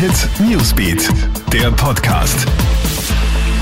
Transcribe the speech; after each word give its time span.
Hit 0.00 0.30
Newsbeat, 0.48 1.10
der 1.52 1.70
Podcast. 1.72 2.46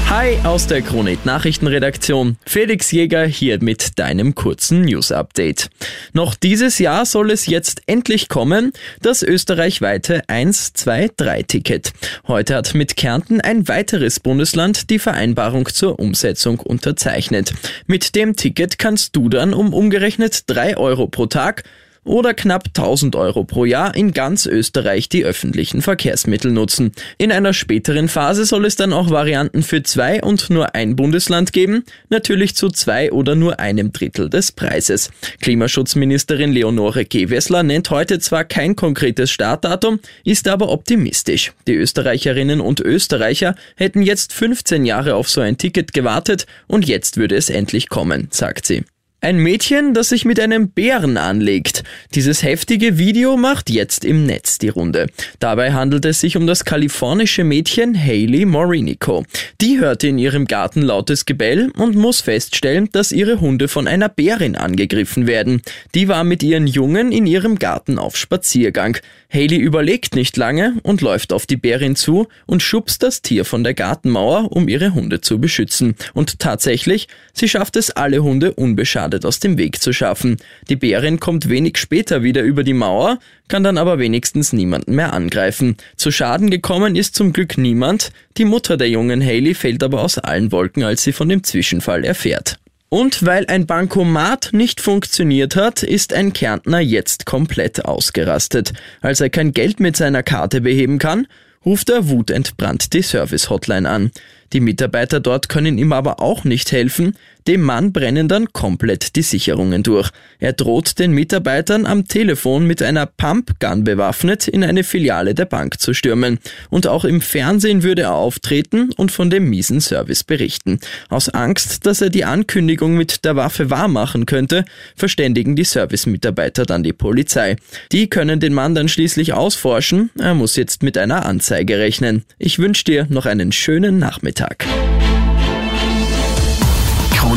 Hi 0.08 0.38
aus 0.44 0.68
der 0.68 0.82
Kronit 0.82 1.26
Nachrichtenredaktion. 1.26 2.36
Felix 2.46 2.92
Jäger 2.92 3.26
hier 3.26 3.60
mit 3.60 3.98
deinem 3.98 4.36
kurzen 4.36 4.82
News 4.82 5.10
Update. 5.10 5.68
Noch 6.12 6.36
dieses 6.36 6.78
Jahr 6.78 7.06
soll 7.06 7.32
es 7.32 7.46
jetzt 7.46 7.82
endlich 7.86 8.28
kommen, 8.28 8.72
das 9.02 9.24
österreichweite 9.24 10.22
1, 10.28 10.74
2, 10.74 11.10
3 11.16 11.42
Ticket. 11.42 11.92
Heute 12.28 12.54
hat 12.54 12.72
mit 12.72 12.96
Kärnten 12.96 13.40
ein 13.40 13.66
weiteres 13.66 14.20
Bundesland 14.20 14.90
die 14.90 15.00
Vereinbarung 15.00 15.66
zur 15.66 15.98
Umsetzung 15.98 16.60
unterzeichnet. 16.60 17.52
Mit 17.88 18.14
dem 18.14 18.36
Ticket 18.36 18.78
kannst 18.78 19.16
du 19.16 19.28
dann 19.28 19.52
um 19.52 19.74
umgerechnet 19.74 20.44
3 20.46 20.76
Euro 20.76 21.08
pro 21.08 21.26
Tag 21.26 21.64
oder 22.08 22.34
knapp 22.34 22.68
1000 22.68 23.14
Euro 23.16 23.44
pro 23.44 23.64
Jahr 23.64 23.94
in 23.94 24.12
ganz 24.12 24.46
Österreich 24.46 25.08
die 25.08 25.24
öffentlichen 25.24 25.82
Verkehrsmittel 25.82 26.50
nutzen. 26.50 26.92
In 27.18 27.30
einer 27.30 27.52
späteren 27.52 28.08
Phase 28.08 28.44
soll 28.44 28.64
es 28.64 28.76
dann 28.76 28.92
auch 28.92 29.10
Varianten 29.10 29.62
für 29.62 29.82
zwei 29.82 30.22
und 30.22 30.50
nur 30.50 30.74
ein 30.74 30.96
Bundesland 30.96 31.52
geben, 31.52 31.84
natürlich 32.08 32.56
zu 32.56 32.68
zwei 32.68 33.12
oder 33.12 33.34
nur 33.34 33.60
einem 33.60 33.92
Drittel 33.92 34.28
des 34.30 34.52
Preises. 34.52 35.10
Klimaschutzministerin 35.40 36.52
Leonore 36.52 37.04
Gewessler 37.04 37.62
nennt 37.62 37.90
heute 37.90 38.18
zwar 38.18 38.44
kein 38.44 38.74
konkretes 38.74 39.30
Startdatum, 39.30 40.00
ist 40.24 40.48
aber 40.48 40.70
optimistisch. 40.70 41.52
Die 41.66 41.74
Österreicherinnen 41.74 42.60
und 42.60 42.80
Österreicher 42.80 43.54
hätten 43.76 44.02
jetzt 44.02 44.32
15 44.32 44.84
Jahre 44.84 45.14
auf 45.14 45.28
so 45.28 45.40
ein 45.40 45.58
Ticket 45.58 45.92
gewartet 45.92 46.46
und 46.66 46.86
jetzt 46.86 47.16
würde 47.16 47.36
es 47.36 47.50
endlich 47.50 47.88
kommen, 47.88 48.28
sagt 48.30 48.66
sie. 48.66 48.82
Ein 49.20 49.38
Mädchen, 49.38 49.94
das 49.94 50.10
sich 50.10 50.24
mit 50.24 50.38
einem 50.38 50.68
Bären 50.70 51.16
anlegt. 51.16 51.82
Dieses 52.14 52.44
heftige 52.44 52.98
Video 52.98 53.36
macht 53.36 53.68
jetzt 53.68 54.04
im 54.04 54.24
Netz 54.26 54.58
die 54.58 54.68
Runde. 54.68 55.08
Dabei 55.40 55.72
handelt 55.72 56.04
es 56.04 56.20
sich 56.20 56.36
um 56.36 56.46
das 56.46 56.64
kalifornische 56.64 57.42
Mädchen 57.42 58.00
Hailey 58.00 58.44
Morinico. 58.44 59.24
Die 59.60 59.80
hörte 59.80 60.06
in 60.06 60.18
ihrem 60.18 60.44
Garten 60.44 60.82
lautes 60.82 61.26
Gebell 61.26 61.72
und 61.76 61.96
muss 61.96 62.20
feststellen, 62.20 62.90
dass 62.92 63.10
ihre 63.10 63.40
Hunde 63.40 63.66
von 63.66 63.88
einer 63.88 64.08
Bärin 64.08 64.54
angegriffen 64.54 65.26
werden. 65.26 65.62
Die 65.96 66.06
war 66.06 66.22
mit 66.22 66.44
ihren 66.44 66.68
Jungen 66.68 67.10
in 67.10 67.26
ihrem 67.26 67.58
Garten 67.58 67.98
auf 67.98 68.16
Spaziergang. 68.16 68.98
Hailey 69.34 69.58
überlegt 69.58 70.14
nicht 70.14 70.36
lange 70.36 70.74
und 70.84 71.00
läuft 71.00 71.32
auf 71.32 71.44
die 71.44 71.56
Bärin 71.56 71.96
zu 71.96 72.28
und 72.46 72.62
schubst 72.62 73.02
das 73.02 73.20
Tier 73.20 73.44
von 73.44 73.64
der 73.64 73.74
Gartenmauer, 73.74 74.52
um 74.52 74.68
ihre 74.68 74.94
Hunde 74.94 75.20
zu 75.20 75.40
beschützen. 75.40 75.96
Und 76.14 76.38
tatsächlich, 76.38 77.08
sie 77.34 77.48
schafft 77.48 77.74
es 77.74 77.90
alle 77.90 78.22
Hunde 78.22 78.54
unbeschadet 78.54 79.07
unbeschadet 79.08 79.24
aus 79.24 79.40
dem 79.40 79.58
Weg 79.58 79.80
zu 79.80 79.92
schaffen. 79.92 80.36
Die 80.68 80.76
Bärin 80.76 81.20
kommt 81.20 81.48
wenig 81.48 81.78
später 81.78 82.22
wieder 82.22 82.42
über 82.42 82.62
die 82.62 82.74
Mauer, 82.74 83.18
kann 83.48 83.64
dann 83.64 83.78
aber 83.78 83.98
wenigstens 83.98 84.52
niemanden 84.52 84.94
mehr 84.94 85.12
angreifen. 85.12 85.76
Zu 85.96 86.10
Schaden 86.10 86.50
gekommen 86.50 86.96
ist 86.96 87.14
zum 87.14 87.32
Glück 87.32 87.58
niemand, 87.58 88.10
die 88.36 88.44
Mutter 88.44 88.76
der 88.76 88.88
jungen 88.88 89.24
Haley 89.24 89.54
fällt 89.54 89.82
aber 89.82 90.02
aus 90.02 90.18
allen 90.18 90.52
Wolken, 90.52 90.84
als 90.84 91.02
sie 91.02 91.12
von 91.12 91.28
dem 91.28 91.42
Zwischenfall 91.42 92.04
erfährt. 92.04 92.58
Und 92.90 93.26
weil 93.26 93.46
ein 93.46 93.66
Bankomat 93.66 94.50
nicht 94.52 94.80
funktioniert 94.80 95.56
hat, 95.56 95.82
ist 95.82 96.14
ein 96.14 96.32
Kärntner 96.32 96.80
jetzt 96.80 97.26
komplett 97.26 97.84
ausgerastet. 97.84 98.72
Als 99.02 99.20
er 99.20 99.28
kein 99.28 99.52
Geld 99.52 99.78
mit 99.78 99.96
seiner 99.96 100.22
Karte 100.22 100.62
beheben 100.62 100.98
kann, 100.98 101.26
ruft 101.66 101.90
er 101.90 102.08
wutentbrannt 102.08 102.94
die 102.94 103.02
Service-Hotline 103.02 103.88
an. 103.88 104.10
Die 104.54 104.60
Mitarbeiter 104.60 105.20
dort 105.20 105.50
können 105.50 105.76
ihm 105.76 105.92
aber 105.92 106.22
auch 106.22 106.44
nicht 106.44 106.72
helfen, 106.72 107.14
dem 107.46 107.62
Mann 107.62 107.92
brennen 107.92 108.28
dann 108.28 108.52
komplett 108.52 109.16
die 109.16 109.22
Sicherungen 109.22 109.82
durch. 109.82 110.10
Er 110.38 110.52
droht 110.52 110.98
den 110.98 111.12
Mitarbeitern 111.12 111.86
am 111.86 112.06
Telefon 112.06 112.66
mit 112.66 112.82
einer 112.82 113.06
Pumpgun 113.06 113.84
bewaffnet 113.84 114.48
in 114.48 114.64
eine 114.64 114.84
Filiale 114.84 115.34
der 115.34 115.46
Bank 115.46 115.80
zu 115.80 115.94
stürmen. 115.94 116.38
Und 116.70 116.86
auch 116.86 117.04
im 117.04 117.20
Fernsehen 117.20 117.82
würde 117.82 118.02
er 118.02 118.14
auftreten 118.14 118.90
und 118.96 119.12
von 119.12 119.30
dem 119.30 119.48
miesen 119.48 119.80
Service 119.80 120.24
berichten. 120.24 120.78
Aus 121.08 121.28
Angst, 121.28 121.86
dass 121.86 122.00
er 122.00 122.10
die 122.10 122.24
Ankündigung 122.24 122.96
mit 122.96 123.24
der 123.24 123.36
Waffe 123.36 123.70
wahrmachen 123.70 124.26
könnte, 124.26 124.64
verständigen 124.96 125.56
die 125.56 125.64
Service-Mitarbeiter 125.64 126.66
dann 126.66 126.82
die 126.82 126.92
Polizei. 126.92 127.56
Die 127.92 128.08
können 128.08 128.40
den 128.40 128.54
Mann 128.54 128.74
dann 128.74 128.88
schließlich 128.88 129.32
ausforschen. 129.32 130.10
Er 130.18 130.34
muss 130.34 130.56
jetzt 130.56 130.82
mit 130.82 130.98
einer 130.98 131.24
Anzeige 131.26 131.78
rechnen. 131.78 132.24
Ich 132.38 132.58
wünsche 132.58 132.84
dir 132.84 133.06
noch 133.08 133.26
einen 133.26 133.52
schönen 133.52 133.98
Nachmittag. 133.98 134.66